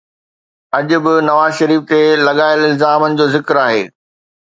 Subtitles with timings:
[0.77, 3.83] اڄ به نواز شريف تي لڳايل الزامن جو ذڪر آهي.